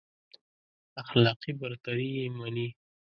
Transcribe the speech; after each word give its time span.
اخلاقي 1.01 1.51
برتري 1.59 2.09
يې 2.17 2.25
مني. 2.39 2.67